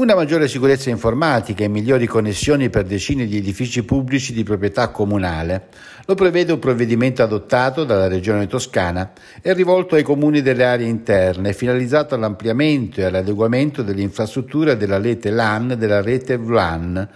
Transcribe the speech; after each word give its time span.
Una 0.00 0.14
maggiore 0.14 0.46
sicurezza 0.46 0.90
informatica 0.90 1.64
e 1.64 1.68
migliori 1.68 2.06
connessioni 2.06 2.70
per 2.70 2.84
decine 2.84 3.26
di 3.26 3.36
edifici 3.36 3.82
pubblici 3.82 4.32
di 4.32 4.44
proprietà 4.44 4.90
comunale. 4.90 5.70
Lo 6.06 6.14
prevede 6.14 6.52
un 6.52 6.60
provvedimento 6.60 7.24
adottato 7.24 7.82
dalla 7.82 8.06
Regione 8.06 8.46
Toscana 8.46 9.10
e 9.42 9.52
rivolto 9.54 9.96
ai 9.96 10.04
comuni 10.04 10.40
delle 10.40 10.64
aree 10.64 10.86
interne, 10.86 11.52
finalizzato 11.52 12.14
all'ampliamento 12.14 13.00
e 13.00 13.06
all'adeguamento 13.06 13.82
delle 13.82 14.02
infrastrutture 14.02 14.76
della 14.76 15.00
rete 15.00 15.30
LAN 15.30 15.72
e 15.72 15.76
della 15.76 16.00
rete 16.00 16.36
VLAN 16.36 17.08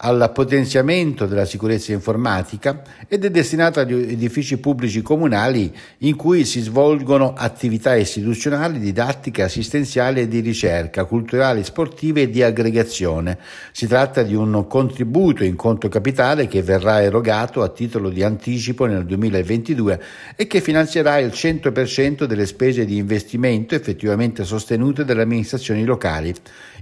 al 0.00 0.30
potenziamento 0.32 1.26
della 1.26 1.44
sicurezza 1.44 1.92
informatica 1.92 2.82
ed 3.08 3.24
è 3.24 3.30
destinato 3.30 3.80
agli 3.80 3.94
edifici 3.94 4.58
pubblici 4.58 5.02
comunali 5.02 5.74
in 5.98 6.14
cui 6.14 6.44
si 6.44 6.60
svolgono 6.60 7.32
attività 7.36 7.96
istituzionali, 7.96 8.78
didattiche, 8.78 9.42
assistenziali 9.42 10.20
e 10.20 10.28
di 10.28 10.40
ricerca, 10.40 11.04
culturali, 11.04 11.64
sportive 11.64 12.22
e 12.22 12.30
di 12.30 12.42
aggregazione. 12.42 13.38
Si 13.72 13.88
tratta 13.88 14.22
di 14.22 14.34
un 14.34 14.66
contributo 14.68 15.42
in 15.42 15.56
conto 15.56 15.88
capitale 15.88 16.46
che 16.46 16.62
verrà 16.62 17.02
erogato 17.02 17.62
a 17.62 17.68
titolo 17.68 18.10
di 18.10 18.22
anticipo 18.22 18.86
nel 18.86 19.04
2022 19.04 20.02
e 20.36 20.46
che 20.46 20.60
finanzierà 20.60 21.18
il 21.18 21.32
100% 21.34 22.24
delle 22.24 22.46
spese 22.46 22.84
di 22.84 22.98
investimento 22.98 23.74
effettivamente 23.74 24.44
sostenute 24.44 25.04
dalle 25.04 25.22
amministrazioni 25.22 25.84
locali. 25.84 26.32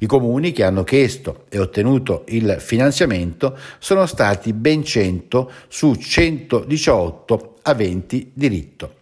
I 0.01 0.07
comuni 0.07 0.53
che 0.53 0.65
hanno 0.65 0.85
chiesto 0.85 1.45
e 1.49 1.59
ottenuto 1.59 2.25
il 2.29 2.57
finanziamento 2.59 3.05
finanziamento 3.06 3.56
sono 3.78 4.06
stati 4.06 4.53
ben 4.53 4.84
100 4.84 5.50
su 5.69 5.94
118 5.94 7.59
aventi 7.62 8.31
diritto. 8.34 8.94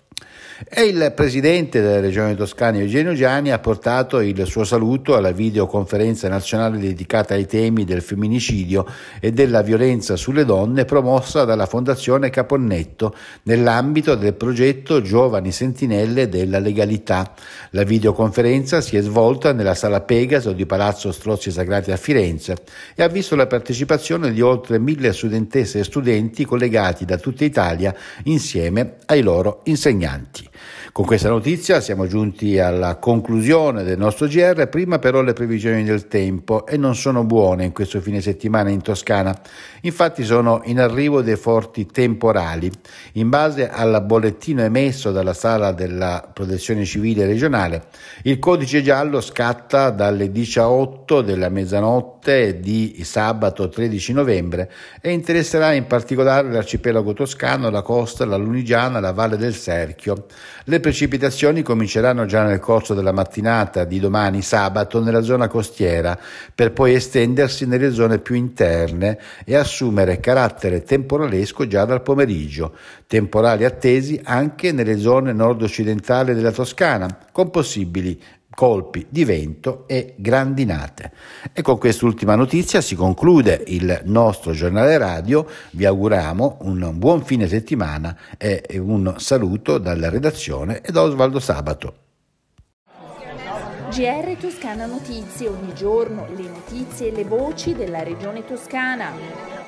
E 0.67 0.85
il 0.85 1.13
presidente 1.15 1.83
della 1.83 2.01
regione 2.01 2.35
toscana 2.35 2.79
Eugenio 2.79 3.13
Giani 3.13 3.53
ha 3.53 3.59
portato 3.59 4.21
il 4.21 4.47
suo 4.47 4.65
saluto 4.65 5.15
alla 5.15 5.31
videoconferenza 5.31 6.27
nazionale 6.29 6.79
dedicata 6.79 7.35
ai 7.35 7.47
temi 7.47 7.85
del 7.85 8.01
femminicidio 8.01 8.87
e 9.21 9.31
della 9.31 9.61
violenza 9.61 10.17
sulle 10.17 10.47
donne 10.47 10.87
promossa 10.87 11.45
dalla 11.45 11.67
Fondazione 11.67 12.31
Caponnetto 12.31 13.15
nell'ambito 13.43 14.15
del 14.15 14.35
progetto 14.35 15.03
Giovani 15.03 15.53
Sentinelle 15.53 16.29
della 16.31 16.59
Legalità. 16.59 17.35
La 17.71 17.85
videoconferenza 17.85 18.81
si 18.81 18.97
è 18.97 19.03
svolta 19.03 19.53
nella 19.53 19.75
sala 19.75 20.01
Pegaso 20.01 20.53
di 20.53 20.65
Palazzo 20.65 21.13
Strozzi 21.13 21.51
Sagrati 21.51 21.93
a 21.93 21.97
Firenze 21.97 22.57
e 22.95 23.03
ha 23.03 23.09
visto 23.09 23.37
la 23.37 23.47
partecipazione 23.47 24.33
di 24.33 24.41
oltre 24.41 24.79
mille 24.79 25.13
studentesse 25.13 25.81
e 25.81 25.85
studenti 25.85 26.47
collegati 26.47 27.05
da 27.05 27.19
tutta 27.19 27.45
Italia 27.45 27.95
insieme 28.25 28.97
ai 29.07 29.21
loro 29.21 29.61
insegnanti. 29.65 30.53
Con 30.95 31.07
questa 31.07 31.29
notizia 31.29 31.81
siamo 31.81 32.07
giunti 32.07 32.61
alla 32.61 32.99
conclusione 32.99 33.83
del 33.83 33.99
nostro 33.99 34.29
GR, 34.29 34.69
prima 34.69 35.01
però 35.01 35.23
le 35.23 35.33
previsioni 35.33 35.83
del 35.83 36.07
tempo 36.07 36.67
e 36.67 36.77
non 36.77 36.95
sono 36.95 37.25
buone 37.25 37.65
in 37.65 37.73
questo 37.73 38.01
fine 38.01 38.21
settimana 38.21 38.71
in 38.71 38.81
Toscana, 38.81 39.37
infatti 39.81 40.23
sono 40.23 40.61
in 40.67 40.79
arrivo 40.79 41.21
dei 41.21 41.35
forti 41.35 41.87
temporali. 41.87 42.71
In 43.15 43.29
base 43.29 43.69
al 43.69 44.05
bollettino 44.07 44.63
emesso 44.63 45.11
dalla 45.11 45.33
sala 45.33 45.73
della 45.73 46.31
protezione 46.33 46.85
civile 46.85 47.27
regionale, 47.27 47.87
il 48.23 48.39
codice 48.39 48.81
giallo 48.81 49.21
scatta 49.21 49.91
dalle 49.91 50.31
18 50.31 51.23
della 51.23 51.49
mezzanotte 51.49 52.61
di 52.61 53.01
sabato 53.03 53.69
13 53.69 54.13
novembre 54.13 54.71
e 55.01 55.11
interesserà 55.11 55.73
in 55.73 55.89
particolare 55.89 56.53
l'arcipelago 56.53 57.15
toscano, 57.15 57.69
la 57.69 57.83
costa, 57.83 58.25
la 58.25 58.37
Lunigiana, 58.37 59.01
la 59.01 59.11
Valle 59.11 59.37
del 59.37 59.57
Serchio. 59.57 60.27
Le 60.67 60.83
precipitazioni 60.85 61.63
cominceranno 61.63 62.27
già 62.27 62.45
nel 62.45 62.59
corso 62.59 62.93
della 62.93 63.11
mattinata 63.11 63.85
di 63.85 63.99
domani 63.99 64.43
sabato 64.43 65.03
nella 65.03 65.23
zona 65.23 65.49
costiera, 65.49 66.19
per 66.55 66.75
poi 66.75 66.93
estendersi 66.93 67.65
nelle 67.65 67.91
zone 67.91 68.19
più 68.19 68.35
interne 68.35 69.19
e 69.47 69.57
assumere 69.57 70.21
carattere 70.21 70.83
temporalesco 70.83 71.67
già 71.67 71.87
dal 71.87 72.03
pomeriggio. 72.03 72.77
Temporali 73.07 73.65
attesi 73.65 74.21
anche 74.25 74.73
nelle 74.73 74.99
zone 74.99 75.33
nord-occidentali 75.33 76.35
della 76.35 76.53
Toscana, 76.53 77.19
con 77.33 77.49
possibili 77.49 78.21
colpi 78.55 79.07
di 79.09 79.25
vento 79.25 79.85
e 79.87 80.15
grandinate. 80.17 81.13
E 81.53 81.63
con 81.63 81.79
quest'ultima 81.79 82.35
notizia 82.37 82.81
si 82.81 82.95
conclude 82.95 83.63
il 83.67 84.01
nostro 84.05 84.53
giornale 84.53 84.97
radio. 84.97 85.47
Vi 85.73 85.85
auguriamo 85.85 86.59
un 86.63 86.93
buon 86.95 87.25
fine 87.25 87.47
settimana 87.49 88.17
e 88.39 88.65
un 88.79 89.15
saluto 89.19 89.79
dalla 89.79 90.09
redazione 90.09 90.81
e 90.81 90.93
da 90.93 91.03
Osvaldo 91.03 91.41
Sabato. 91.41 91.97
GR 93.91 94.37
Toscana 94.41 94.87
Notizie, 94.87 95.49
ogni 95.49 95.73
giorno 95.75 96.27
le 96.35 96.49
notizie 96.49 97.09
e 97.09 97.13
le 97.13 97.25
voci 97.25 97.75
della 97.75 98.03
regione 98.03 98.45
toscana. 98.45 99.64